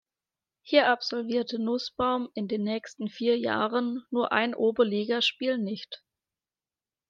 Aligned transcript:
Hier 0.63 0.89
absolvierte 0.89 1.59
Nußbaum 1.61 2.29
in 2.33 2.47
den 2.47 2.63
nächsten 2.63 3.07
vier 3.07 3.37
Jahren 3.37 4.03
nur 4.09 4.31
ein 4.31 4.55
Oberligaspiel 4.55 5.59
nicht. 5.59 6.03